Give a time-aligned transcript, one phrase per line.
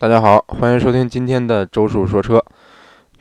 [0.00, 2.40] 大家好，欢迎收听今天的周叔说车。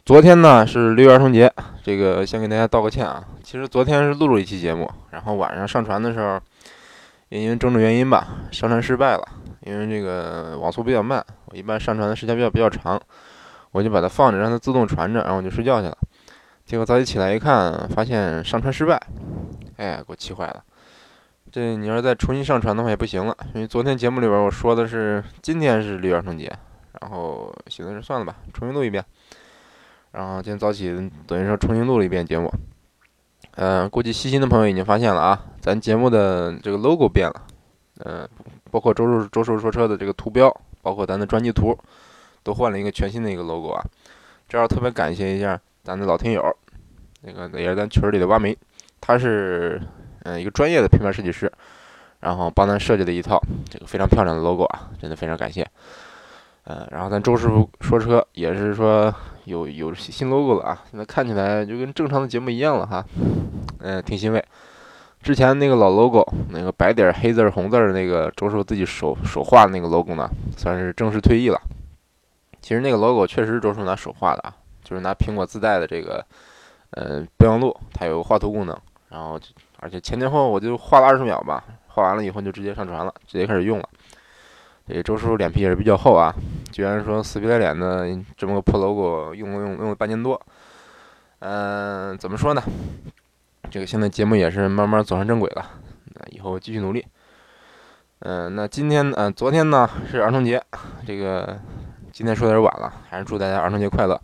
[0.06, 3.26] 昨天呢是六一儿童节，这个先给大家道个歉啊。
[3.42, 6.40] 其实昨天是录了一期节目，然后晚上上传的时候，
[7.30, 9.28] 也因为种种原因吧，上传失败了。
[9.62, 13.02] 因为这个网速比较慢，我一般上传的时间比较比较长，
[13.72, 15.98] 我就把它放着，让它自动传着，然后我就睡觉去了。
[16.64, 19.02] 结果早起起来一看，发现上传失败，
[19.78, 20.64] 哎，给我气坏了。
[21.52, 26.52] 这你要再重新上传的话也不行了，因为昨天节目里边我说的是今天是六一儿童节。
[27.00, 29.06] 然后寻思着算了吧，重新录一遍。
[30.12, 30.92] 然后今天早起
[31.28, 32.52] 等于说重新录了一遍节目。
[33.52, 37.44] 嗯，估计细心的朋友已经发现了啊，咱节目的这个 logo 变了。
[38.00, 38.28] 嗯，
[38.72, 40.52] 包括周叔周叔说车的这个图标，
[40.82, 41.78] 包括咱的专辑图，
[42.42, 43.84] 都换了一个全新的一个 logo 啊。
[44.50, 46.44] 这要特别感谢一下咱的老听友，
[47.22, 48.58] 那个也是咱群里的挖煤，
[49.00, 49.80] 他是
[50.28, 51.50] 嗯一个专业的平面设计师，
[52.20, 55.66] 然后帮咱设计了一套这个非常漂亮的 logo 啊，真的非常感谢。
[56.66, 59.14] 嗯，然后咱周师傅说车也是说
[59.46, 63.06] 有有新 logo 了啊，现在看起来就跟正常的节目一样了哈，
[63.80, 64.44] 嗯，挺欣慰。
[65.24, 71.60] 之前那个老 logo，那个白点黑字红字的那个周师傅自己手手画的那个 logo 呢，算是正式退役了。
[72.62, 76.24] 其实那个 logo 确实是周师傅拿手画的啊，就是拿苹果自带的这个
[76.92, 78.78] 呃备忘录，它有画图功能，
[79.10, 79.40] 然后
[79.88, 83.88] 而且前前后后我就画了二十秒吧，画完了以后就直接上传了，直接开始用了。
[84.86, 86.34] 这周师傅脸皮也是比较厚啊，
[86.74, 90.42] 居然说死皮赖脸的这么个破 logo 用了用用了半年多，
[91.40, 92.62] 嗯，怎么说呢？
[93.72, 95.66] 这个现在节目也是慢慢走上正轨了，
[96.16, 97.06] 那以后继续努力。
[98.20, 100.62] 嗯，那今天呃，昨天呢是儿童节，
[101.06, 101.58] 这个
[102.12, 104.20] 今天说点晚了，还是祝大家儿童节快乐。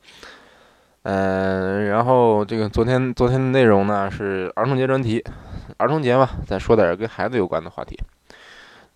[1.04, 5.22] 嗯，然后这个昨天昨天的内容呢是儿童节专题，
[5.78, 8.00] 儿童节嘛，再说点跟孩子有关的话题。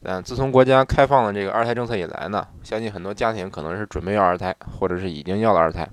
[0.03, 5.87] 嗯，自从国家开放了这个二胎政策以来呢，相信很多家庭可能是准备要二胎，或者是已经要了二胎。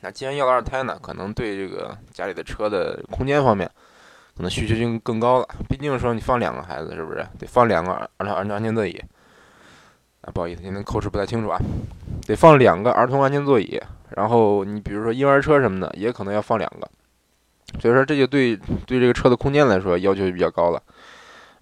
[0.00, 3.68] 那既然要了二胎呢，可能对这个家里的车的空间方面，
[4.36, 5.48] 可能需求性更高了。
[5.68, 9.02] 毕竟说你放两个孩子，是不是得放两个儿童安全座椅？
[10.22, 11.58] 啊，不好意思，今天口齿不太清楚啊，
[12.26, 13.78] 得放两个儿童安全座椅。
[14.16, 16.88] 然后你比如说婴儿车什么的，也可能要放两个。
[17.78, 20.82] 所以说这就对对这个车的空间来说要求就比较高了。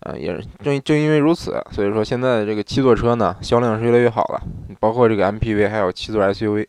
[0.01, 0.33] 嗯，也
[0.63, 4.41] 正正因为如此，所以说现在这个七座车呢销量是越来越好了，
[4.79, 6.67] 包括这个 MPV 还有七座 SUV。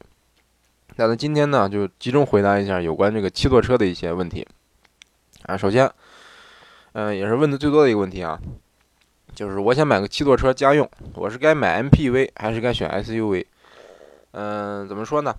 [0.95, 4.45] 那咱今天呢就集中回答一下有关这个七座车的一些问题。
[5.43, 5.89] 啊，首先，
[6.93, 8.39] 嗯，也是问的最多的一个问题啊，
[9.35, 13.45] 就是我想买个七座车家用，我是该买 MPV 还是该选 SUV？
[14.31, 15.35] 嗯，怎么说呢？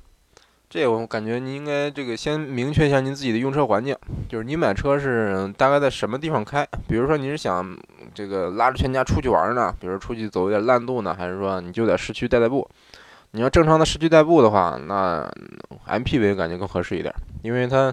[0.70, 3.92] 这我感觉您应该这个先明确一下您自己的用车环境，
[4.28, 6.64] 就是您买车是大概在什么地方开？
[6.86, 7.76] 比如说你是想
[8.14, 12.64] 这个拉着全家出去玩呢，比如出去走一点烂路呢，还是说你就在市区代代步？
[13.32, 15.28] 你要正常的市区代步的话，那
[15.88, 17.92] MPV 感觉更合适一点，因为它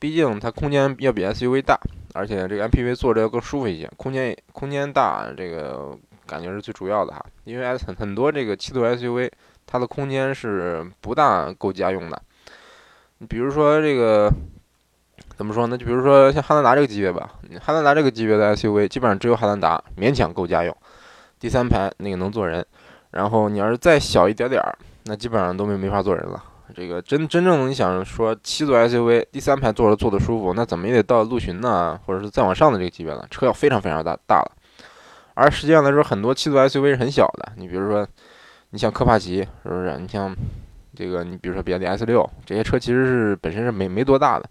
[0.00, 1.78] 毕竟它空间要比 SUV 大，
[2.14, 5.96] 而且这个 MPV 坐着要更舒服一些，空间空间大这个
[6.26, 9.30] 感觉是最主要的哈，因为很很多这个七座 SUV。
[9.66, 12.22] 它的空间是不大够家用的，
[13.18, 14.30] 你比如说这个
[15.36, 15.78] 怎么说呢？
[15.78, 20.76] 就比如说像汉兰达这个级别吧，汉兰达这个级别的 SUV 基本上只有汉兰达勉强够家用，
[21.40, 22.64] 第三排那个能坐人，
[23.12, 26.42] 然后你要是再小一点点儿，那基本上都没没法坐人了。
[26.74, 34.52] 这个真真正你想说七座 SUV 第三排坐着坐的舒服，那怎么也得到陆巡呐，或者是再往上的这个级别了，车要非常非常大大了。
[35.34, 38.06] 而实际上来说，很多七座 SUV 是很小的，你比如说。
[38.72, 39.98] 你像科帕奇是不是？
[39.98, 40.34] 你像
[40.96, 44.48] 这个，你比如说比亚迪 S 六这些车，其实是本身是没没多大的。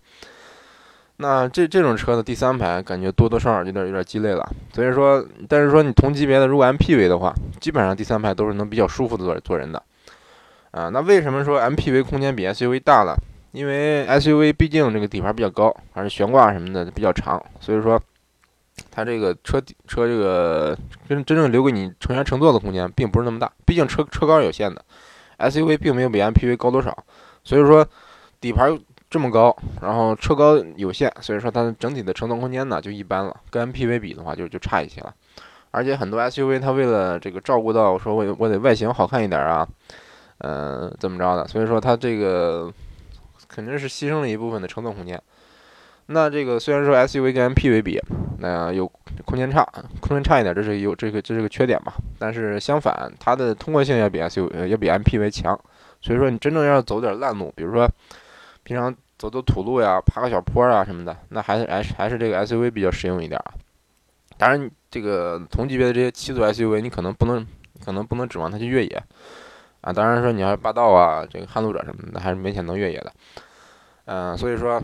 [1.17, 4.47] 那这这种车的第三排感觉多多少少有点有点鸡肋了。
[4.73, 9.81] 所以说，但是说你同级别的如果 MPV 的话，基本上第三排都是能比较舒服的坐坐人的。
[10.69, 13.17] 啊，那为什么说 MPV 空间比 SUV 大了？
[13.53, 17.99] 因为 SUV 毕竟这个底盘比较高，而且悬挂什么的比较长，所以说。
[18.89, 20.77] 它这个车底车这个
[21.07, 24.83] 真真正留给你成员乘坐的空间并不是那么大，毕竟车车高有限的
[25.37, 26.97] ，SUV 并没有比 MPV 高多少，
[27.43, 27.85] 所以说
[28.39, 28.79] 底盘
[29.09, 35.13] 这么高，然后车高有限，所以说它整体的乘坐空间呢就一般了，跟 MPV 比的话就就差一些了。
[35.71, 39.67] 而且很多 SUV 它为了这个照顾到说我我得外形好看一点啊，
[40.39, 42.71] 嗯，怎么着的，所以说它这个
[43.47, 45.21] 肯定是牺牲了一部分的乘坐空间。
[46.07, 48.01] 那这个虽然说 SUV 跟 MPV 比，
[48.41, 48.87] 那有
[49.23, 49.63] 空间差，
[49.99, 51.93] 空间差一点，这是有这个这是个缺点吧。
[52.17, 55.57] 但是相反，它的通过性要比 SUV 要比 MPV 强。
[56.01, 57.87] 所以说你真正要走点烂路，比如说
[58.63, 63.53] 平常走走土路呀、爬个小坡啊什么的，那还是还是还是这个 SUV 比较实用一点啊。
[64.39, 67.45] 当然，这个同级别的这些七座 SUV，你可能不能
[67.85, 69.03] 可能不能指望它去越野
[69.81, 69.93] 啊。
[69.93, 73.13] 当然说你要是霸道啊，这个撼路者什么的，还是勉强能越野的。
[74.05, 74.81] 嗯，所以说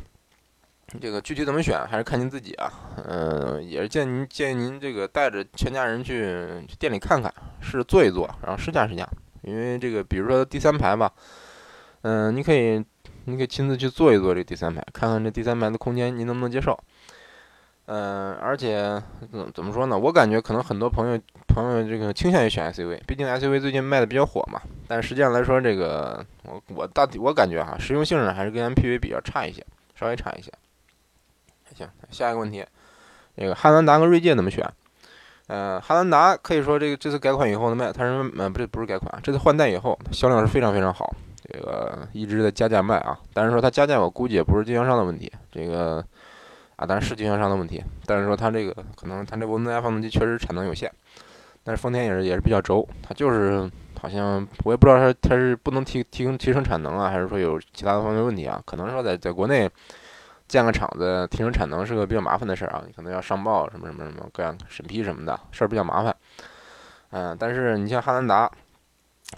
[1.01, 2.71] 这个具体怎么选，还是看您自己啊。
[3.05, 9.07] 嗯，也是建议您建议您这个带着全家人去店里看看，试坐一坐，然后试驾试驾。
[9.41, 11.11] 因为这个，比如说第三排吧，
[12.01, 12.83] 嗯，你可以
[13.25, 16.77] 你可以亲自去坐一坐这第三排，看看这第三排的空间您能不能接受。
[17.87, 19.01] 嗯，而且
[19.31, 19.97] 怎怎么说呢？
[19.97, 24.61] 我感觉可能很多朋友朋友这个倾向于选 SUV，毕竟 SUV 最近卖的比较火嘛。
[24.87, 30.51] 但实际上来说，这个我我大体我感觉哈，实用性上还是跟 MPV 比较差一些，稍微差一些。
[31.77, 32.65] 行，下一个问题，
[33.37, 34.67] 这个汉兰达跟锐界怎么选？
[35.47, 41.13] 呃，汉兰达可以说这个这次改款以后的卖，它是呃不是不是改款，这次换代以后销量是非常非常好，
[41.45, 43.17] 这个一直在加价卖啊。
[43.33, 46.03] 但是说它加价，我估计也不是经销商的问题，这个。
[46.77, 50.87] 啊，当然是经销商的问题，但是说它这个可能它这涡轮增压发动机确实产能有限，
[51.63, 53.67] 但是丰田也是也是比较轴，它就是
[53.99, 58.61] 好像我也不知道它它是不能提提供提升产能啊，还是说有其他的方面问题啊？
[58.63, 59.67] 可能说在在国内
[60.47, 66.15] 建个厂子提升产能是个比较麻烦的事儿啊，你可能要上报什么什么什么各样审批什么的事儿比较麻烦。
[67.11, 68.51] 嗯，但是你像汉兰达，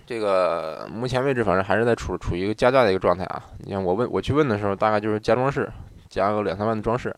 [0.06, 3.44] 这个目前为止反正还是在处处于一个加价的一个状态啊。
[3.60, 5.70] 你像我问我去问的时候，大概就是加装饰。
[6.10, 7.16] 加个两三万的装饰，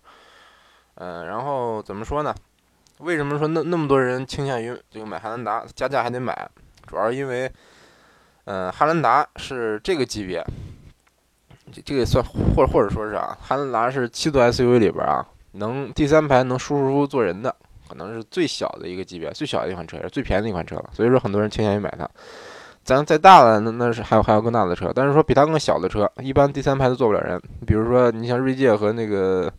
[0.95, 2.35] 嗯，然后怎么说呢？
[2.97, 6.49] 为什么说那那么多人倾向于这个买汉兰达，加价还得买？
[6.85, 7.49] 主要是因为，
[8.43, 10.43] 嗯，汉兰达是这个级别，
[11.71, 17.55] 这这个算或或者说是啊，汉兰达是七座 SUV 里边啊，能第三排能舒舒服服坐人的，
[17.87, 20.89] 可能是最小的一个级别，最小的一款车，也是最便宜的一款车了。
[20.93, 22.09] 所以说，很多人倾向于买它。
[22.83, 27.39] 咱再大了，那那是还有还有更大的车，但是说比它更小的车，一般第三排都坐不了人。
[27.67, 29.53] 比如说，你像锐界和那个，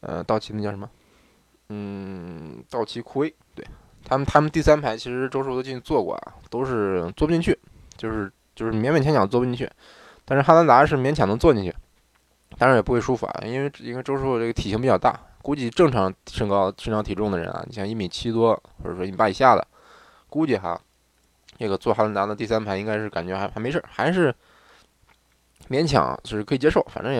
[0.00, 0.90] 呃，道奇那叫什么？
[1.68, 3.64] 嗯，道奇酷威，对
[4.04, 7.56] 他们，他们第三排其实周叔都进去坐过啊，都是坐不进去，
[7.96, 9.70] 就是就是勉勉强强坐不进去。
[10.30, 11.74] 但是汉兰达是勉强能坐进去，
[12.56, 19.66] 当然也不会舒服啊，因为因为周叔这个体型比较大，估计正常身高、身高体重的人啊，你像一米七多或者说一米八以下的，
[20.28, 20.80] 估计哈。
[21.58, 24.32] 这个坐汉兰达的第三排应该是感觉还还没事儿，还是
[25.68, 27.18] 勉强就是可以接受，反正也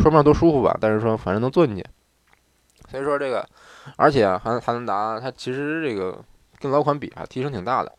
[0.00, 0.78] 说不上多舒服吧。
[0.80, 1.84] 但是说反正能坐进去，
[2.88, 3.44] 所以说这个，
[3.96, 6.16] 而且汉汉兰达它其实这个
[6.60, 7.92] 跟老款比啊提升挺大的。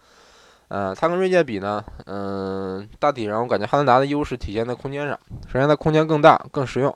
[0.67, 5.19] 呃，它跟锐界比呢，嗯，大体上我感觉汉兰达的优势体现在空间上。
[5.47, 6.93] 首先它空间更大更实用，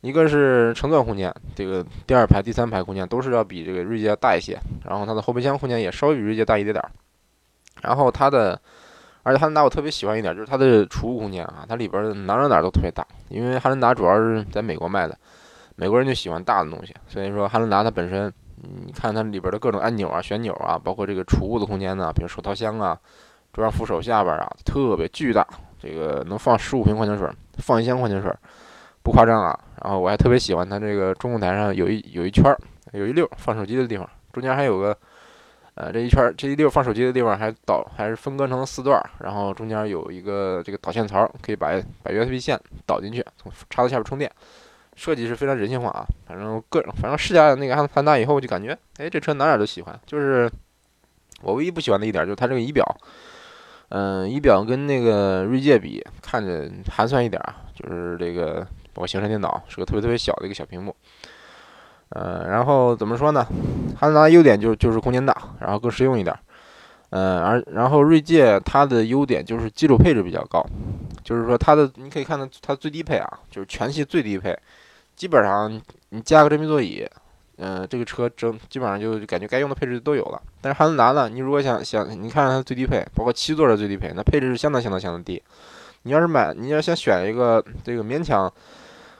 [0.00, 6.90] 一个是乘坐空间，这个第二排第三排空间都是要比这个锐界要大一些，然后它的后备箱空间也稍微比锐界大一点点儿。
[7.82, 8.60] 然后它的，
[9.22, 13.06] 而且汉兰达我特别喜欢一点，就是它的储物空间啊，它里边哪哪哪都特别大。
[13.28, 15.16] 因为汉兰达主要是在美国卖的，
[15.76, 18.32] 美国人就喜欢大的东西，所以说汉兰达它本身，
[18.84, 22.98] 你看它里边的各种按钮啊、旋钮啊，包括这个储物的空间呢，比如手套箱啊、
[23.52, 25.46] 桌上扶手下边啊，特别巨大，
[25.78, 27.28] 这个能放十五瓶矿泉水，
[27.58, 28.32] 放一箱矿泉水，
[29.02, 29.58] 不夸张啊。
[29.82, 32.58] 然后我还特别喜欢它这个中控台上有一有一圈儿，
[32.92, 34.96] 有一溜放手机的地方，中间还有个。
[35.80, 41.68] 呃，这一圈这一溜放手机的地方还导还是分割成四段，然后中间有一个这个导线槽，可以把
[42.02, 44.28] 把 USB 线导进去，从插到下边充电，
[44.98, 46.04] 设计是非常人性化啊。
[46.26, 50.00] 反正个人反正试驾那个汉兰达以后，就感觉，哎，这车哪哪都喜欢。
[50.04, 50.50] 就是
[51.40, 52.84] 我唯一不喜欢的一点就是它这个仪表，
[53.90, 57.64] 嗯，仪表跟那个锐界比，看着寒酸一点啊。
[57.74, 60.94] 就是这个包括行车电脑是个特别特别小的一个小屏幕。
[62.10, 63.46] 呃，然后怎么说呢？
[63.96, 66.36] 汉兰达优点就是就是空间大，然后更实用一点。
[67.10, 70.62] 呃，而然后锐界它的优点就是基础配置比较高，
[71.22, 74.58] 就是说它的你可以看到它最低配啊，就是全系最低配，
[75.18, 75.68] 基本上
[76.10, 77.04] 你加个真皮座椅，
[77.56, 80.40] 嗯，这个车整基本上就感觉该用的配置都有了。
[80.60, 85.42] 但是汉兰达呢，你如果想想你看它最低配，包括七座的最低配，那配置是相当相当相当低。
[86.04, 88.50] 你要是买，你要想选一个这个勉强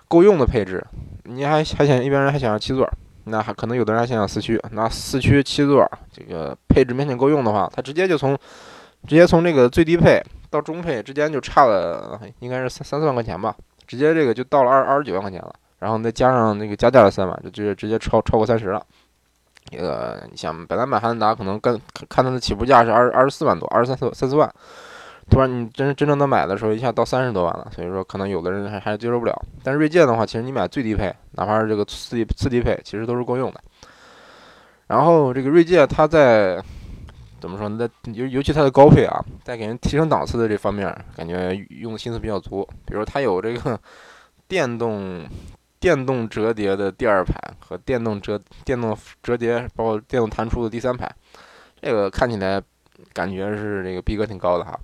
[0.06, 0.80] 够用的配置。
[1.24, 2.88] 你还还想一般人还想要七座，
[3.24, 4.58] 那还可能有的人还想要四驱。
[4.70, 8.38] 那四驱七座，这个配置勉强够用的话，它直接就从
[9.08, 15.52] 直接从这个最低配到中配之间就差了，应该是三三四万块钱吧，直接这个就到了二二十九万块钱了。
[15.78, 18.84] 然后再加上那个加价的三万，就直接直接超超过三十了。
[19.70, 24.50] 这个你想，本来买汉兰达可能跟看它的起步价是二二十四万多，二十三四三四万。
[25.30, 29.42] 突然，你真真正的买的时候，一下到三十多万了，所以说可能有的人还还接受不了。
[29.62, 33.60] 但是锐界的话，其实你买最低配，哪怕是这个次低次低配，其实都是够用的。
[34.86, 36.64] 然后这个锐界，它在
[37.38, 37.76] 怎么说呢？
[37.86, 42.66] 在尤尤其它的高配啊，在给人提升档次的这方面，感觉用的心思比较足。
[42.86, 43.78] 比如它有这个
[44.48, 45.26] 电动
[45.80, 51.10] 电动折叠的第二排和电动折电动折叠，包括电动弹出的第三排，
[51.80, 52.62] 这个看起来。
[53.12, 54.76] 感觉是这个逼格挺高的哈，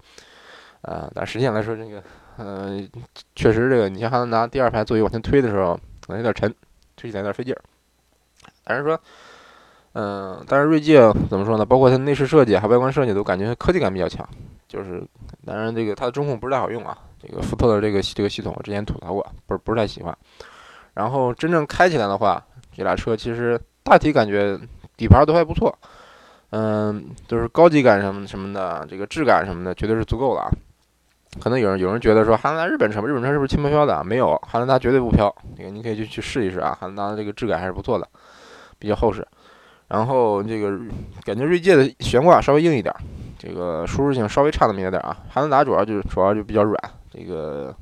[0.82, 2.00] 呃，但实际上来说，这个，
[2.38, 2.88] 嗯，
[3.34, 5.74] 确实这个，你像汉兰达第二排座椅往前推的时候，
[6.06, 6.54] 可能有点沉，
[6.94, 7.60] 推起来有点费劲儿。
[8.62, 8.96] 但是说，
[9.94, 11.66] 嗯，但是锐界怎么说呢？
[11.66, 14.24] 包括它内饰设计还外观设计都感觉科技感比较强。
[14.68, 15.04] 就是，
[15.44, 16.96] 当然这个它的中控不是太好用啊。
[17.20, 20.16] 这个福特的这个这个系统我之前吐槽过，不是不是太喜欢。
[20.94, 24.58] 然后真正开起来的话，这俩车其实大体感觉
[24.96, 25.76] 底盘都还不错。
[26.50, 30.50] 嗯，就是高级感什么什么的，这个质感什么的绝对是足够了啊。
[31.42, 34.04] 可能有人有人觉得说汉兰达日本车，日本车是不是轻飘飘的？
[34.04, 35.34] 没有，汉兰达绝对不飘。
[35.56, 38.08] 这个你可以去去试一试啊，汉兰达的这个质感还是不错的，
[38.78, 39.26] 比较厚实。
[39.88, 40.78] 然后这个
[41.24, 42.94] 感觉锐界的悬挂稍微硬一点。
[43.36, 46.78] 这个舒适性稍微差那么一点点啊，汉兰达主要就是主要就比较软，
[47.12, 47.74] 这个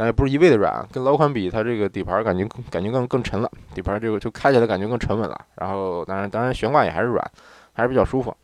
[0.00, 5.38] 但也不是一味的软，跟老款比，它这个底盘感觉感觉更更沉了，底盘这个就开起来感觉更沉稳了。
[5.56, 7.30] 然后当然当然悬挂也还是软，
[7.74, 8.34] 还是比较舒服。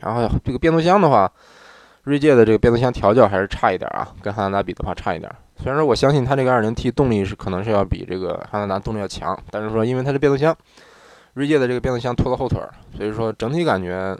[0.00, 1.32] 然后这个变速箱的话，
[2.02, 5.34] 锐界的这个变速箱调教还是差一点啊，跟汉兰达比的话差一点。
[5.56, 10.54] 虽然说我相信它这个 2.0T 动力是可能是要比这个汉兰达动力要强，但是说因为它的变速箱，
[11.32, 12.60] 锐界的这个变速箱拖了后腿，
[12.94, 14.14] 所以说整体感觉。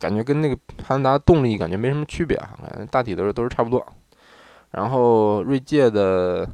[0.00, 2.58] 感觉跟那个汉兰达动力感觉没什么区别啊，
[2.90, 3.86] 大体都是都是差不多。
[4.72, 6.46] 然后锐界的，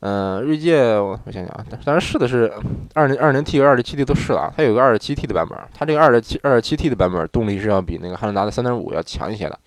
[0.00, 2.52] 嗯，锐界我想想啊，当然试的是
[2.94, 9.58] 二零二零 T 和二点七 T 都试了，它有个二点七 T 的版本，它这个二点七二点七 T 的版本动力是要比那个汉兰达的三点五要强一些的，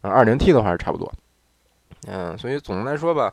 [0.00, 1.12] 然后二零 T 的话是差不多。
[2.06, 3.32] 嗯，所以总的来说吧。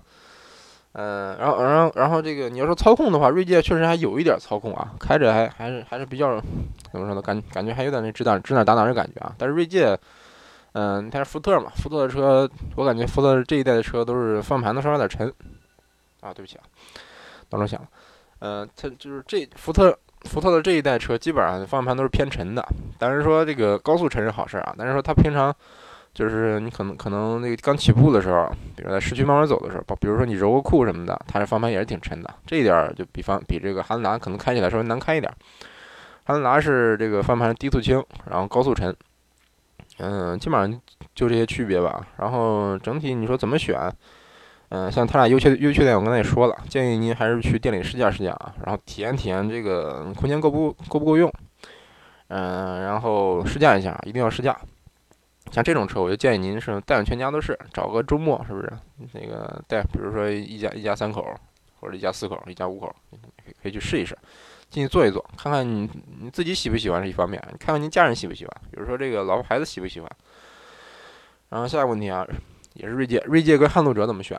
[0.93, 6.41] 嗯，然后，然后，然后这个你要说操控的话，锐界确实还有一点操控啊，开着还还是还是比较
[6.91, 7.21] 怎么说呢？
[7.21, 9.31] 感感觉还有点那指哪指哪打哪的感觉啊。
[9.37, 9.95] 但是锐界，
[10.79, 15.27] 嗯，它是福特嘛，福特的车，我感觉福特这一代的车都是方向盘都稍微有点沉
[16.21, 16.31] 啊。
[16.31, 16.63] 对不起啊，
[17.49, 17.87] 闹钟响了。
[18.39, 22.63] 嗯，它就是这福特福特的这一代车基本上方向盘都是偏沉的。
[22.99, 25.51] 但是说这个高速沉是好事啊，但是说它平常。
[26.13, 32.33] 就是你可能可能那个刚起步的时候，比如在市区慢慢走的时候，比如说你揉个库什么的，它这方向盘也是挺沉的。
[32.43, 35.31] 这一点就比方比这个汉兰达可能开起来稍微难开一点。
[36.23, 38.95] 汉兰达是这个方向盘低速轻，然后高速沉，
[39.97, 40.81] 嗯，基本上
[41.15, 42.07] 就这些区别吧。
[42.17, 43.91] 然后整体你说怎么选？
[44.69, 51.31] 嗯，像它俩优缺优缺点我刚才也说了，建议您还是去店里试驾试驾啊，然后体验体验这个空间够不够不够用。
[52.27, 54.59] 嗯，然后试驾一下，一定要试驾。
[55.49, 58.73] 像这种车，我就建议您是带上全家都是，找个周末是不是？
[59.13, 61.25] 那个带，比如说一家一家三口，
[61.79, 62.93] 或者一家四口，一家五口，
[63.63, 64.13] 可以去试一试，
[64.69, 70.09] 进去坐一坐，看看你你自己喜不喜欢是一方面，你看看您家人喜不喜欢，比如说这个老婆孩子喜不喜欢。
[71.49, 72.27] 然后下一个问题啊，
[72.73, 74.37] 也是锐界，锐界跟撼路者怎么选？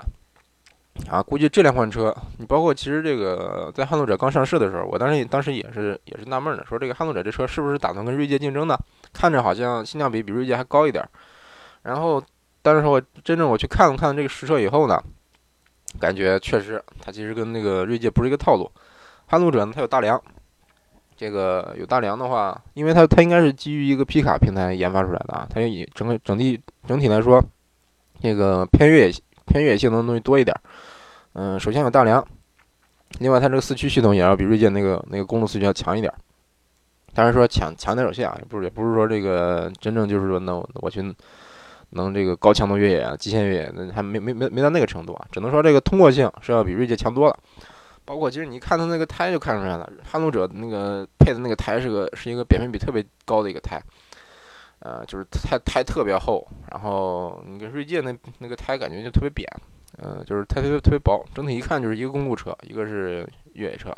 [1.09, 8.77] 啊，估计这两款车，你包括其实这个在撼路者刚上市的时候，我当时当时也是也是纳闷的，说这个撼路者这车是不是打算跟锐界竞争呢？
[9.13, 11.09] 看着好像性价比比锐界还高一点，
[11.83, 12.23] 然后
[12.61, 15.03] 但是说我真正我去看了看这个实车以后呢，
[16.01, 18.71] 感觉确实它其实跟那个锐界不是一个套路。
[19.29, 20.21] 撼路者呢，它有大梁，
[21.17, 27.43] 这个有大梁的话，因为它它应该是基于一个皮卡平台研发出来的啊，它以整个整体整体来说，
[28.21, 29.15] 这个偏越野
[29.47, 30.57] 偏越野性能的东西多一点。
[31.35, 32.27] 嗯，首先有大梁，
[33.21, 36.13] 另外它这个四驱系统也要比锐界那个那个公路四驱要强一点。
[37.15, 41.03] 当然说强强点有限啊，也不是也不是说这个真正就是说能我去
[41.91, 47.37] 能这个高强度越野啊，极限越野那还没没没没到那个程度啊，只能说这个通过性是要比锐界强多了。
[48.09, 53.79] 包括其实你看它那个胎就看出来了，撼路者那个配的那个胎是个是一个扁平比特别高的一个胎，
[54.79, 59.47] 呃，就是胎胎特别厚，然后你跟锐界那那个胎感觉就特别扁，
[59.99, 63.95] 呃，就是胎特别特别薄，整体一看就是一个公路车，一个是越野车。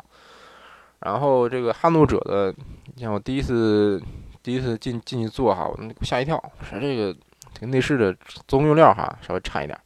[0.99, 2.53] 然后这个撼路者的，
[2.93, 4.03] 你像我第一次
[4.43, 6.37] 第一次进进去坐哈，我吓一跳，
[6.69, 7.15] 说这个
[7.53, 8.13] 这个内饰的
[8.45, 9.79] 做工用料哈稍微差一点，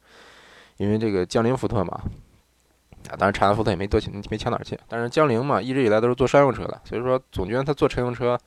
[0.78, 2.02] 因为这个江铃福特嘛，
[3.10, 8.38] 啊，当然长安福特也没多强没强哪儿去，但是江铃嘛一直以来都是做商用车的，所以说总觉得它做乘用车，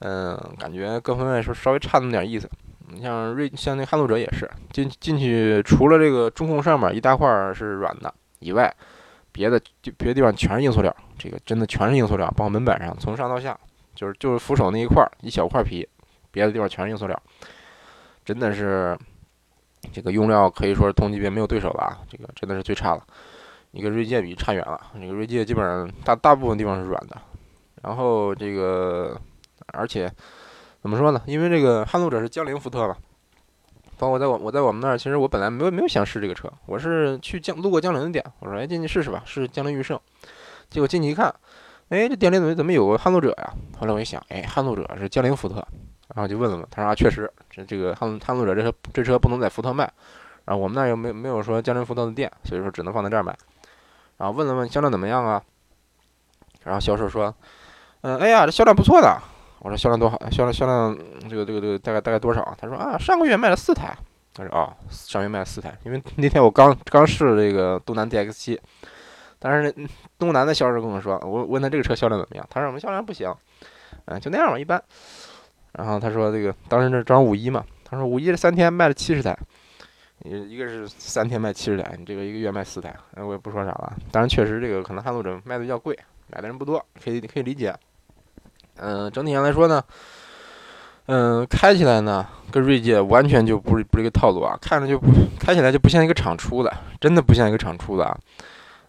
[0.00, 2.48] 嗯，感觉各方面说稍微差那么点意思。
[2.88, 8.74] 你像锐像那撼路者也是进进去，除了这个中控上面一大块是软的以外。
[9.32, 13.56] 别的就别的地方全是硬塑料，这个真的全是硬塑料，包括门板上从上到下，
[13.94, 15.88] 就是就是扶手那一块一小块皮，
[16.32, 17.22] 别的地方全是硬塑料，
[18.24, 18.98] 真的是
[19.92, 23.06] 这个用料可以说是同级别没有对手了啊，这个真的是最差了，
[23.72, 27.16] 你跟锐界比差远了，那个锐界基本上大大部分地方是软的，
[27.82, 29.16] 然后这个
[29.72, 30.10] 而且
[30.82, 31.22] 怎么说呢？
[31.26, 32.96] 因为这个撼路者是江铃福特嘛。
[33.96, 40.00] 包括在我我在我们那儿，其实我本来没有没有想试这个车，我是去江路过江铃的店，我说哎进去试试吧，试江铃驭胜。
[40.70, 41.26] 结果进去一看，
[41.90, 43.52] 哎这店里怎么怎么有个撼路者呀？
[43.78, 45.56] 后来我一想，哎撼路者是江铃福特，
[46.14, 49.84] 然后就问了问，他说啊，确实，这这个撼撼路者这车这车不能在福特卖，
[50.46, 53.36] 然后我们那儿又没没有说江铃福特的店，所以说只能放在这儿卖。
[54.20, 55.42] 然后问了问销量怎么样啊？
[56.64, 57.34] 然后销售说，
[58.02, 59.18] 嗯，哎呀，这销量不错的。
[59.60, 60.94] 我说销量多好，销量销量
[61.26, 62.54] 这个这个这个大概大概多少？
[62.60, 63.96] 他说啊，上个月卖了四台。
[64.34, 68.60] 他说啊，上个月卖了四台，因为那天我刚刚试了这个东南 DX 七，
[69.38, 69.74] 但是
[70.18, 72.46] 东南的销售跟我说，我问他这个车销量怎么样？
[72.50, 73.34] 他说我们销量不行，
[74.04, 74.82] 嗯，就那样吧，一般。
[75.72, 79.36] 然后他说这个当时那正好五一嘛，他说五一这三天卖了七十台，
[80.24, 83.96] 一一个是三天卖七十台，你这个一个月卖四台，我也不说啥了。
[84.12, 85.98] 当然确实这个可能汉路者卖的比较贵，
[86.28, 87.74] 买的人不多，可以可以理解。
[88.76, 89.82] 嗯，整体上来说呢，
[91.06, 95.06] 嗯，开起来呢跟锐界完全就不是不是一个套路啊，看着就不
[95.38, 98.18] 开起来就不像一个厂出的，真的不像一个厂出的啊。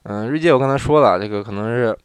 [0.04, 1.98] 嗯，锐界我刚才说了，这个可能是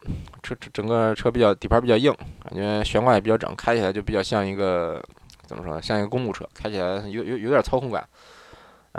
[0.42, 2.14] 车整个车比较底盘比较硬，
[2.45, 5.02] 感觉悬挂也比较整，开起来就比较像一个
[5.47, 8.06] 怎么说呢，像一个公路车，开起来有有有点操控感。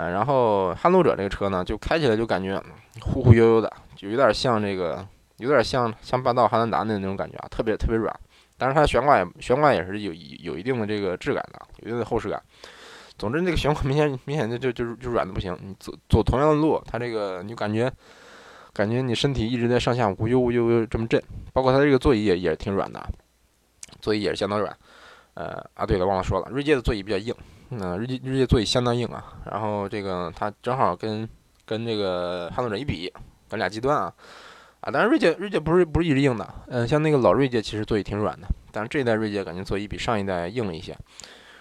[0.00, 2.62] 嗯，然后撼路者这个车呢，就开起来就感觉
[3.00, 5.04] 忽忽悠悠的，就有点像这个，
[5.38, 8.14] 有点像像霸道汉兰达的那种感觉啊，特别特别软。
[8.56, 12.40] 但是它的悬挂也悬挂也是有有一定的这个质感的，有一定的厚实感。
[13.18, 15.58] 总之，那个悬挂明显明显就就就就软的不行。
[15.60, 17.92] 你走走同样的路，它这个你就感觉。
[18.74, 21.20] 感觉你身体一直在上下无悠无悠这么震，
[21.52, 23.04] 包括它这个座椅也也挺软的，
[24.00, 24.76] 座椅也是相当软。
[25.34, 27.34] 呃啊，对了，忘了说了，锐界的座椅比较硬，
[27.70, 29.34] 嗯，锐界锐界座椅相当硬啊。
[29.50, 31.28] 然后这个它正好跟
[31.66, 33.12] 跟这个汉路者一比，
[33.48, 34.12] 咱俩极端啊
[34.80, 34.90] 啊。
[34.92, 40.96] 但是锐界锐界不是不是一直硬的，嗯，像那个老锐界其实座椅挺软的，但是这一代锐界感觉座椅比上一代硬了一些。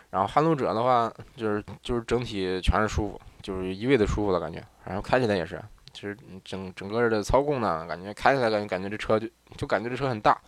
[0.10, 5.62] 然后汉路者的话，就是就是整体全是舒服，就是一味的舒服的感觉，然后开起来也是。
[5.94, 10.40] 其实整整个的操控呢，感觉开起来感觉感觉这车就就感觉这车很大，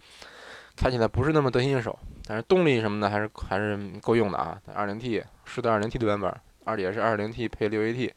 [0.78, 1.98] 开起来不是那么得心应手。
[2.30, 4.56] 但是动力什么的还是还是够用的啊。
[4.76, 6.32] 2.0T 是的 2.0T 的版本，
[6.64, 8.12] 二也是 2.0T 配 6AT，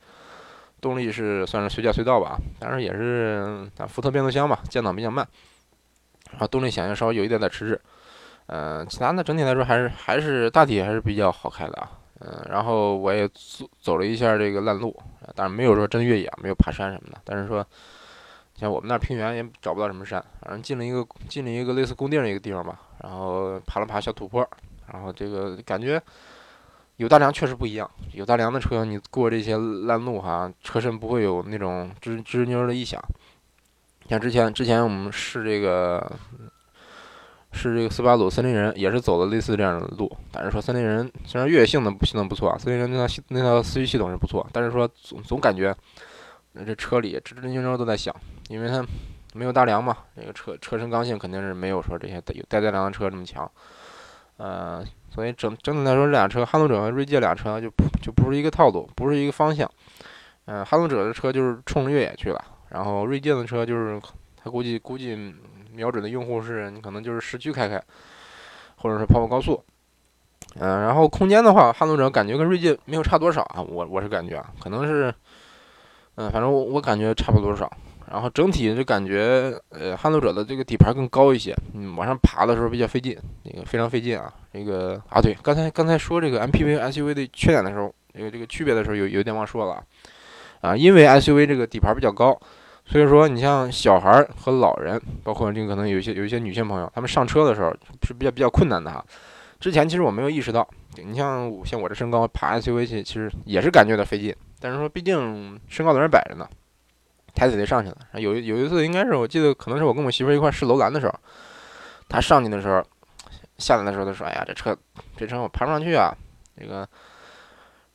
[0.82, 2.36] 动力是算是随叫随到吧。
[2.60, 5.26] 但是也是福特变速箱嘛，降档比较慢，
[6.30, 7.80] 然后动力响应稍微有一点点迟滞。
[8.48, 11.90] 嗯，其他的整体来说还是还是大体还是比较好开的啊。
[12.20, 14.94] 嗯，然后我也走走了一下这个烂路，
[15.34, 17.18] 但是没有说真越野，没有爬山什么的。
[17.24, 17.66] 但是说，
[18.54, 24.48] 像我们那平原也找不到什么山，反正进了一个进了一个类似工地的一个地方吧，然后爬了爬小土坡，
[24.92, 26.00] 然后这个感觉
[26.96, 33.02] 有大梁确实不一样，有大梁的车你过这些烂路哈，车身不会有那种吱吱扭的异响。
[34.08, 36.10] 像之前之前我们试这个。
[37.54, 45.76] 试这个斯巴鲁森林人也是走了类似这样的路，但是说森林人虽然越野性能性能不错啊，森林人那套那套四驱系统是不错，但是说总总感觉
[46.52, 48.14] 那这车里吱吱扭扭都在响，
[48.48, 48.84] 因为它
[49.34, 53.50] 没有大梁嘛，这个车车身刚性肯定是没有说这些带有带大梁的车这么强，
[54.36, 59.70] 呃，所以整整体来说，这俩车，撼路者和锐界俩车就不就不是一个套路，不是一个方向，
[60.46, 64.00] 嗯，撼路者的车就是冲着越野去了，然后锐界的车就是
[64.36, 65.34] 他估计估计。
[65.74, 67.82] 瞄准的用户是你可能就是市区开开，
[68.76, 69.64] 或者是跑跑高速，
[70.56, 75.10] 嗯，然后空间的话，撼路者感觉跟锐界没有差多少啊，我我是感觉啊，可能是，
[76.16, 77.70] 嗯，反正我我感觉差不多少。
[78.10, 84.30] 然后整体就感觉，呃，撼路者的这个底盘更高一些，嗯，往上爬的时候比较费劲，那个非常费劲啊。
[84.52, 89.82] 这个啊，对，刚才刚才说这个 MPV SUV 的缺点的时候，这个这个区别的时候有有点忘说了，
[90.60, 92.38] 啊，因为 SUV 这个底盘比较高。
[92.84, 99.02] 所以说，你像小孩和老人，包括这个可能有一些有一些女性朋友，他们上车的时候是比较比较困难的哈。
[99.60, 104.34] 之前其实我没有意识到，你像像我这身高爬 SUV 去，其实也是感觉有点费劲。
[104.62, 106.48] 但是说，毕竟身高在那摆着呢，
[107.34, 107.98] 抬腿就上去了。
[108.14, 111.14] 有有一次，应该是我记得，可能是我跟我媳妇一块试楼兰的时候，
[112.08, 112.82] 她上去的时候，
[113.58, 114.76] 下来的时候她说：“哎呀，这车
[115.16, 116.14] 这车我爬不上去啊。”
[116.56, 116.88] 这个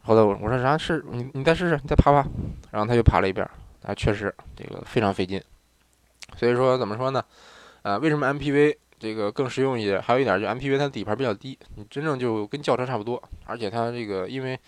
[0.03, 1.03] 后来我我说啥是？
[1.09, 2.27] 你你再试试，你再爬爬。
[2.71, 3.49] 然后她又爬了一遍。
[3.83, 5.41] 啊，确实这个非常费劲，
[6.35, 7.23] 所以说怎么说呢？
[7.83, 9.97] 啊，为什么 MPV 这个更实用一些？
[9.97, 14.59] 还有一点就 MPV 它底盘比较低，你真正就跟轿车差不多，而且它这个因为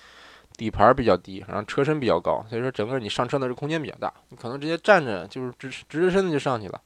[0.60, 6.82] 底盘比较低，然后车身比较高，所以说整个你上车的这空间比较大，你可能直接站着就是直直直身子就上去了。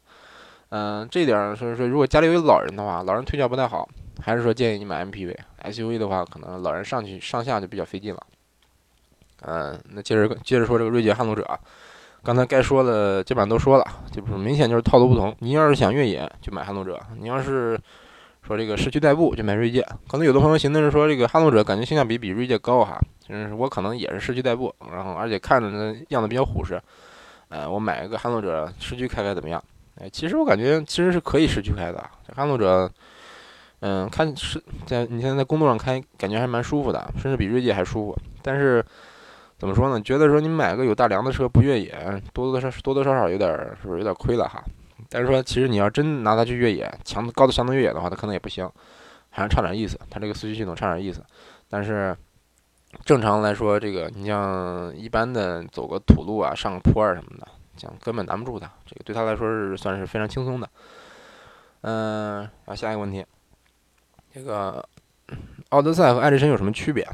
[0.69, 3.89] 嗯，这点所以说如果家里有老人的话，老人腿脚不太好，
[4.21, 8.23] 还是说建议你买 MPV，SUV 的话可能老人上去上下就比较费劲了。
[9.41, 11.59] 嗯，那接着接着说这个锐界撼路者。
[12.25, 15.35] 刚才该说的基本上都说了，就是明显就是套路不同。
[15.39, 17.77] 你要是想越野，就买撼路者；你要是
[18.45, 19.81] 说这个市区代步，就买锐界。
[20.07, 22.99] 可能有的朋友寻思是说，这个撼路者感觉性价比比锐界高哈。
[23.27, 26.81] 就是我可能也是市区代步，然后而且看着呢样子比较虎实。
[27.47, 29.63] 呃，我买一个撼路者市区开开怎么样？
[30.01, 32.03] 哎，其实我感觉其实是可以市区开的。
[32.27, 32.91] 这撼路者，
[33.79, 38.17] 嗯，看是在你现在在公路上开，感觉还蛮舒服的，甚至比锐界还舒服。
[38.41, 38.83] 但是
[39.57, 40.01] 怎么说呢？
[40.01, 43.49] 觉得说你买个有大梁的车不越野，多多少多多少少有点
[43.81, 44.61] 是不是有点亏了哈？
[45.09, 48.69] 但是说其实你要真拿它去越野，强高的强度越野的话，它可能也不行，
[49.29, 49.99] 还是差点意思。
[50.09, 51.23] 它这个四驱系统差点意思。
[51.69, 52.15] 但是
[53.03, 58.71] 正常来说，这个你像一般的走个土路啊，上个坡啊什么的，讲根本难不住它。
[58.85, 60.69] 这个对他来说是算是非常轻松的。
[61.81, 63.25] 嗯，然后下一个问题，
[64.33, 64.87] 这个
[65.69, 67.07] 奥德赛和艾力绅有什么区别？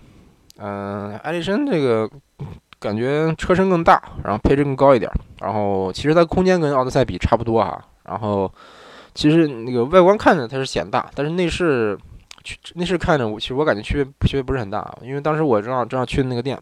[0.58, 2.10] 嗯，艾力绅这个
[2.80, 5.12] 感觉车身更大，然后配置更高一点，
[5.42, 7.84] 然后其实它空间跟奥德赛比差不多哈。
[8.06, 8.52] 然后
[9.14, 11.98] 其实那个外观看着它是显大，但是内饰
[12.44, 16.58] 去内饰看着我其实我感觉区别区别不是很大，因为当时我正好正好去的那个店，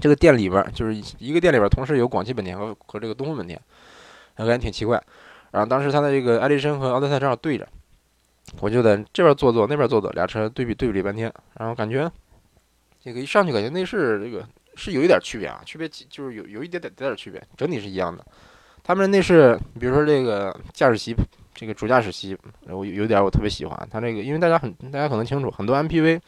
[0.00, 3.60] 这个店里边就是一个店里边同时有广汽本田和和这个东风本田，
[4.36, 5.00] 我感觉挺奇怪。
[5.52, 7.68] 然后当时它的这个艾力绅和奥德赛正好对着，
[8.60, 12.10] 我就在这边坐坐，那边坐坐，俩车对比对比了半天，然后感觉
[13.02, 14.44] 这个一上去感觉内饰这个
[14.76, 18.24] 是有一点区别啊，区别就是有有一点点点点区别，整体是一样的。
[18.84, 21.16] 他们的内饰，比如说这个驾驶席，
[21.54, 26.20] 这个主驾驶席，我有点我特别喜欢它这个，因为大家很大家可能清楚，很多 MPV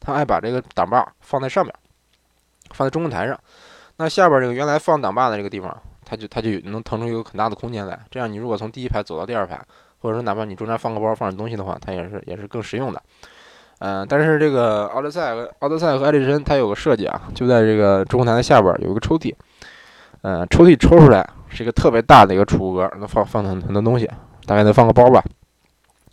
[0.00, 1.74] 它爱把这个挡把放在上面，
[2.70, 3.38] 放在中控台上，
[3.96, 5.82] 那下边这个原来放挡把的这个地方。
[6.08, 9.60] 它就它就能腾出一个很大的空间来，这样你如果从第一排走到第二排，
[9.98, 13.02] 或者说哪怕你中间放个包放点东西的话，它也是也是更实用的。
[13.78, 19.34] 嗯，但是这个奥德赛和奥德赛和艾力绅它有个设计啊，就在这个中控台的下边有一个抽屉，
[20.22, 24.10] 嗯，抽屉抽出来是一个特别大的一个储物格，能放放很很多东西，
[24.46, 25.22] 大概能放个包吧。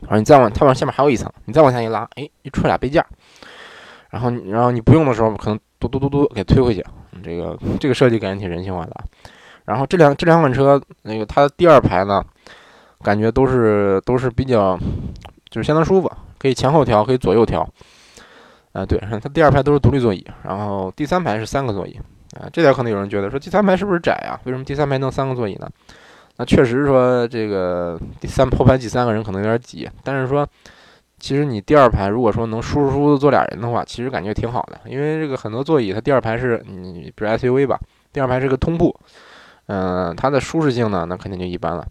[0.02, 3.06] 然后你再往它往下面还有一层，你再往下一拉，哎，一出来俩杯架，
[4.10, 6.86] 然后然后你不用的时候可能嘟嘟嘟嘟给推回去，
[7.24, 8.92] 这个这个设计感觉挺人性化的。
[9.64, 12.22] 然后这两这两款车，那个它的第二排呢，
[13.02, 14.78] 感觉都是都是比较，
[15.50, 16.12] 就是相当舒服，
[16.44, 17.66] 可以前后调，可以左右调。
[18.74, 21.98] 啊，对，它第二排都是独立座椅，然后第三排是三个座椅。
[22.38, 24.36] 啊，这点可能有人觉得说第三排是不是窄啊？
[24.44, 25.70] 为什么第三排能三个座椅呢？
[26.36, 30.46] 那确实说这个第三后排挤三个人可能有点挤，但是说
[31.18, 37.80] 其实你第二排如果说能舒舒服服坐俩人的话，其实感觉挺好的，因为这个很多座椅它第二排是你比如 SUV 吧，
[38.12, 38.94] 第二排是个通铺。
[39.68, 41.88] 嗯，它的舒适性呢，那肯定就一般了。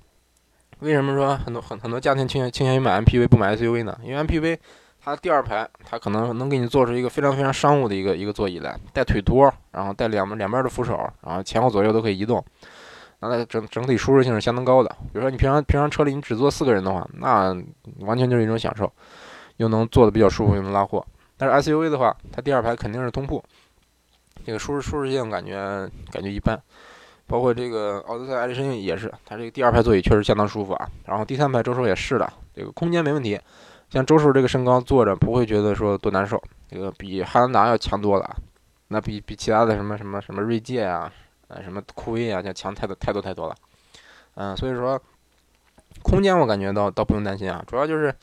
[0.82, 3.96] 为什么说很多很很多家庭倾向倾向于买 MPV 不买 SUV 呢？
[4.02, 4.58] 因为 MPV
[5.00, 12.44] 它第二排它可能能给你做出一个非常非常商务的一个一个座椅来，带腿托，然后带两两边的扶手，然后前后左右都可以移动，
[13.20, 14.88] 那整整体舒适性是相当高的。
[15.12, 17.56] 比如说你平常平常车里你只坐四个人的话，那
[18.00, 18.92] 完全就是一种享受，
[19.58, 21.06] 又能坐的比较舒服，又能拉货。
[21.36, 23.40] 但是 SUV 的话，它第二排肯定是通铺，
[24.44, 26.60] 这个舒适舒适性感觉感觉一般。
[27.32, 30.86] 包括这个奥德赛、艾力绅也是，它这个第二排座椅确实相当舒服啊。
[31.06, 33.40] 然后第三排周叔也是的，这个空间没问题。
[33.88, 36.38] 像周叔这个身高坐着不会觉得说多难受，
[36.70, 38.36] 这个比汉兰达要强多了。
[38.88, 41.10] 那比比其他的什么什么什么锐界啊，
[41.48, 43.54] 呃什么酷威啊，要强太多太多太多了。
[44.34, 45.00] 嗯，所以说
[46.02, 47.64] 空间我感觉倒倒不用担心啊。
[47.66, 48.14] 主要就是，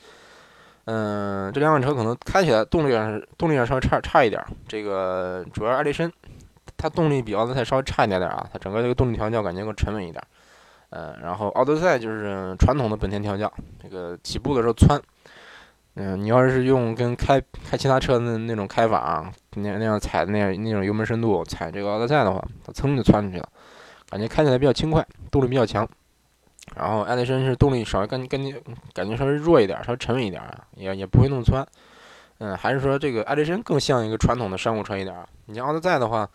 [0.86, 4.40] 嗯，这两款车可能开起来动力上动力上稍微差差一点。
[4.68, 6.12] 这个主要艾力绅。
[6.82, 10.24] 它动力比奥德赛稍微差一点点啊，它整个这个动力调教感觉更沉稳一点，
[10.92, 13.52] 嗯，然后奥德赛就是传统的本田调教，
[13.84, 14.98] 这个起步的时候窜，
[15.96, 23.50] 嗯，你要是用跟开开其他车的那种开法啊，那那样踩那样那种油门深度踩这个奥德赛的话，它噌就窜出去了，
[24.10, 25.86] 感觉开起来比较轻快，动力比较强。
[26.76, 28.50] 然后艾力绅是动力稍微跟跟
[28.94, 31.68] 感觉稍微弱一点，稍微沉稳一点啊，也也不会那么窜，
[32.38, 35.28] 嗯，还是说这个艾力绅更像一个传统的商务车一点啊？
[35.48, 36.30] 你像奥德赛的话。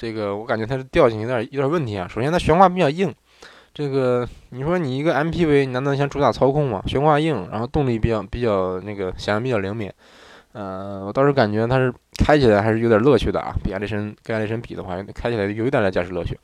[0.00, 2.08] 这个我感觉它是调性有点有点问题啊。
[2.08, 3.14] 首先它悬挂比较硬，
[3.74, 6.82] 这个你说你一个 MPV 你难道想主打操控吗？
[6.86, 9.92] 悬挂硬，然后动力比较比较那个响应比较灵敏，
[10.52, 13.54] 呃，我倒是感觉它是开起来还是有点乐趣的啊。
[13.62, 16.34] 比艾力绅跟艾力绅比的话，开起来有一点点驾驶乐趣，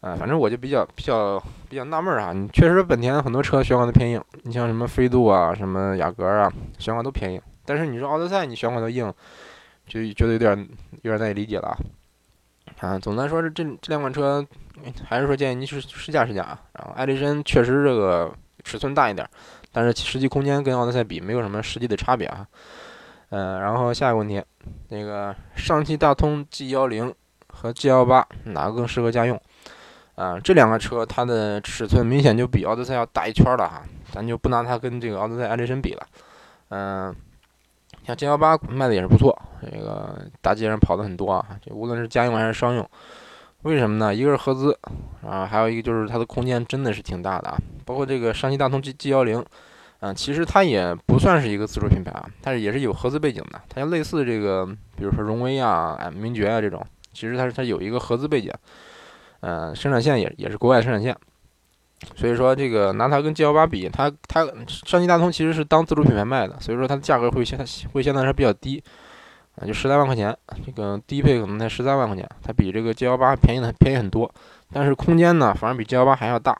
[0.00, 2.32] 啊，反正我就比较比较比较纳闷儿啊。
[2.32, 7.40] 你确实本田很多车悬挂都偏硬，你像什么飞度啊、什么雅阁啊，悬挂都偏硬。
[7.64, 9.06] 但是你说奥德赛你悬挂都硬，
[9.86, 10.68] 就觉得有点
[11.02, 11.78] 有点难以理解了。
[12.82, 14.44] 啊，总的来说，这这两款车，
[15.08, 16.58] 还是说建议您去试驾试驾啊。
[16.72, 19.24] 然后，艾力绅确实这个尺寸大一点，
[19.70, 22.44] 但是实际空间跟奥德赛比没有什么实际的差别啊。
[23.30, 24.42] 嗯，然后下一个问题，
[24.88, 27.14] 那个上汽大通 G 幺零
[27.46, 29.40] 和 G 幺八哪个更适合家用？
[30.16, 36.04] 啊，这两个车它的尺寸明显就比奥德赛要大一圈了哈，咱就不拿它跟这个奥德赛、艾力绅比了。
[36.70, 37.14] 嗯。
[38.04, 41.44] 像 G 幺八卖的也是不错，这个大街上跑的很多啊。
[41.64, 42.88] 这无论是家用还是商用，
[43.62, 44.14] 为什么呢？
[44.14, 44.76] 一个是合资
[45.26, 47.56] 啊，还有一个就是它的空间真的是挺大的啊。
[47.84, 49.44] 包括这个上汽大通 G G 幺零，
[50.00, 58.52] 嗯，其实它也不算是一个自主品牌啊，它也是有合资背景的，它类似这个，比如说荣威啊、哎名爵啊这种，其实它是它有一个合资背景，
[59.40, 61.16] 嗯，生产线也也是国外生产线。
[62.16, 67.58] 所以说，这个拿它跟 G 幺八比，它它上汽大通其实是当自主品牌卖的，所以说它的价格会相
[67.92, 68.82] 会相对来说比较低，
[69.56, 70.36] 啊，就十来万块钱，
[70.66, 74.28] 这个低配可能才十三万块钱，它比这个 G 幺八便宜的便宜很多，
[74.72, 76.58] 但是空间呢，反而比 G 幺八还要大。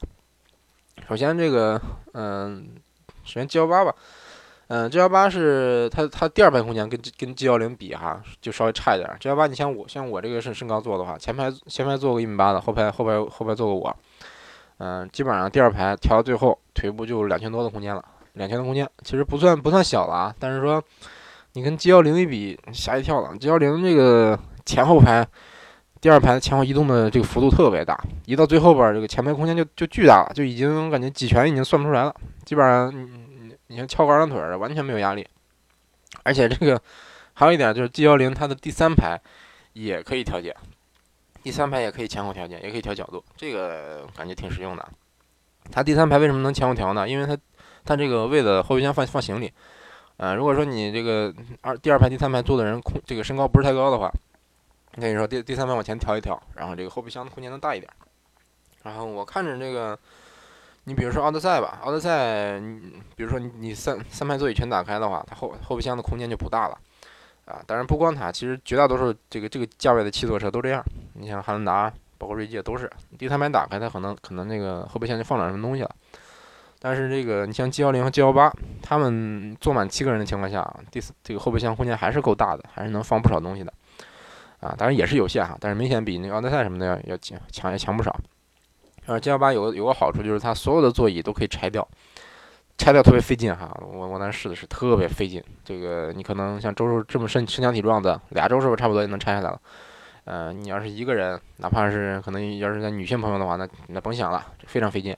[1.09, 1.81] 首先这个，
[2.15, 2.69] 嗯，
[3.25, 3.93] 首先 G 幺八吧，
[4.69, 9.11] 嗯，G 幺八是它它第二排空间跟跟 G 幺零比哈，就稍微差一点。
[9.19, 13.95] G 幺八你像我像我这个身身高坐的话，前排前排坐个一米八的，后排后排后排坐个我。
[14.85, 18.05] 嗯，基本上第二排调到最后，腿部就两千多的空间了。
[18.33, 20.83] 两千的空间其实不算不算小了啊，但是说
[21.53, 23.37] 你跟 G 幺零一比，吓一跳了。
[23.37, 25.25] G 幺零这个前后排
[26.01, 32.13] 第二排前后移动的这个幅度特别大，移到最后边这个前排空间就就巨大了，就已经感觉几拳已经算不出来了。
[32.45, 33.09] 基本上你
[33.47, 35.25] 你你像翘个二郎腿，完全没有压力。
[36.25, 36.83] 而且这个
[37.35, 39.21] 还有一点就是 G 幺零它的第三排
[39.75, 40.57] 也可以调节。
[41.43, 44.89] 第三排也可以前后调节，也可以调角度，这个感觉挺实用的。
[45.71, 47.09] 它第三排为什么能前后调呢？
[47.09, 47.37] 因为它
[47.85, 49.53] 它这个位子后备箱放放行李，
[50.17, 54.11] 呃，如果说你这个二第二排第三排坐的人空这个身高不是太高的话，
[55.01, 57.91] 跟你说第第三排往前调一调，然后这个后备箱的空间能大一点。
[58.85, 59.99] 然后我看着这个，
[60.85, 66.79] 你比如说奥德赛吧，奥德赛，你比如说你三三排座椅全打开的话，它后后备箱的空间就不大了。
[67.45, 70.83] 啊，当然不光它，其实绝大多数这个这个价位的七座车都这样。
[71.15, 75.91] 你像汉兰达，包括锐界都是第三排打开，它可能可能那个后备箱就放点什么东西了。
[76.79, 83.73] 但是这个你像 G 幺零和 G 幺八，他们坐满七个人的情况下，第四这个后备箱空间还是够大的，还是能放不少东西的。
[84.61, 88.17] 啊，当然也是有限哈，但是明显比那个奥德赛什么的要要强强强不少。
[89.07, 91.87] 而 G 幺八有个有个好处就是它所有的座椅都可以拆掉。
[92.79, 95.43] 拆掉特别费劲哈，我我那试的是特别费劲。
[95.65, 99.61] 这个你可能像周叔这么身身强体壮的，俩周是不是差不多也能拆下来了。
[100.25, 105.17] 呃，你要是一个人，哪怕是可能要是在女性朋友的话，那那甭想了，非常费劲。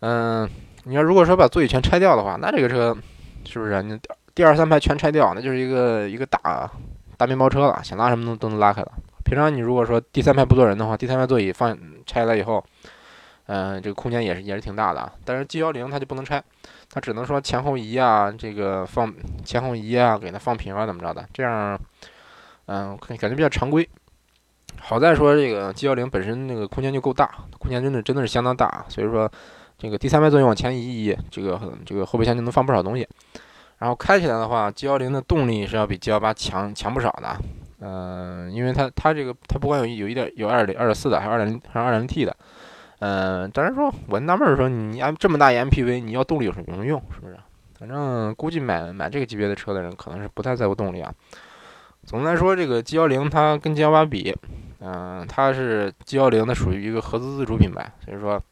[0.00, 0.48] 嗯，
[0.84, 2.96] 你要如果说把座椅全拆掉的话，那这个车
[3.44, 3.98] 是不是你
[4.34, 6.70] 第二三排全拆掉，那就是一个一个大
[7.18, 8.92] 大面包车了，想拉什么都都能拉开了。
[9.24, 12.64] 平常你如果说第三排不坐人的话，第三排座椅放拆了以后。
[13.46, 16.42] 嗯，这个空间也是也是挺大的啊，但是 G 幺零它就不能拆，
[16.90, 19.12] 它只能说前后移啊，这个放
[19.44, 21.22] 前后移啊，给它放平啊，怎么着的？
[21.32, 21.78] 这样，
[22.66, 23.86] 嗯，感觉比较常规。
[24.80, 29.30] 好在说这个 G 幺零本身那个空间就够大，空间真的真的是相当大，所以说
[29.76, 33.06] 这个第三排座椅往前移一移，这个这个后备箱就能放不少东西。
[33.78, 37.36] 然后开起来的话，G 幺零的动力是要比 G 幺八强强不少的，
[37.80, 42.34] 嗯，因为它它这个它不光有有一点有二点二点四的，还有二点零还有二点零 T 的。
[43.06, 46.98] 嗯，当然说，我纳闷儿说，你按这么大一 MPV，你要动力有什么用？
[47.12, 47.36] 是不是？
[47.78, 51.12] 反正估计买买这个级别的车的人，可能是不太在乎动力啊。
[52.06, 54.34] 总的来说，这个 G 幺零它跟 G 幺八比，
[54.80, 58.42] 嗯，它是 G 幺零，它属于一个合资自主品牌，所以说，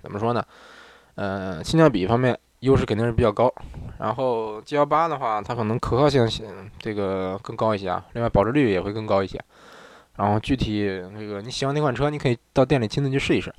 [0.00, 0.44] 怎么说呢？
[1.16, 3.52] 嗯，性价比方面优势肯定是比较高。
[3.98, 6.24] 然后 G 幺八的话，它可能可靠性
[6.78, 9.42] 这个更高一些啊，另外保值率也会更高一些。
[10.16, 13.52] 然后具体那个你喜欢哪款车，你可以到店里亲自去试一试。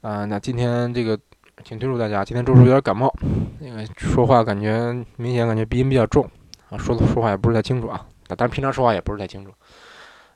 [0.00, 1.18] 啊，那今天这个
[1.62, 2.24] 挺推祝大家。
[2.24, 3.12] 今天周叔有点感冒，
[3.58, 6.24] 那个说话感觉明显感觉鼻音比较重
[6.70, 8.06] 啊，说的说话也不是太清楚啊。
[8.26, 9.52] 但但平常说话也不是太清楚。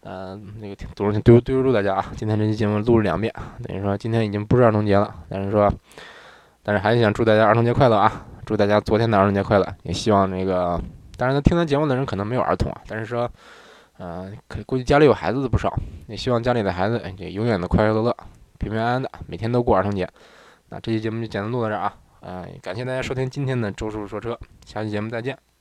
[0.03, 2.13] 嗯，那个挺多挺对对不住大家啊。
[2.15, 3.33] 今天这期节目录了两遍，
[3.63, 5.73] 等于说今天已经不是儿童节了，但是说，
[6.63, 8.27] 但是还是想祝大家儿童节快乐啊！
[8.45, 10.79] 祝大家昨天的儿童节快乐，也希望那个，
[11.17, 13.27] 当然听咱节目的人可能没有儿童啊，但是说。
[13.99, 15.73] 嗯，可估计家里有孩子的不少，
[16.09, 18.17] 也希望家里的孩子也，永远的快快乐乐、
[18.59, 20.09] 平平安安的，每天都过儿童节。
[20.71, 25.39] 那这期节目就简单录到这儿啊，嗯，感谢大家收听今天的周叔叔说车，下期节目再见。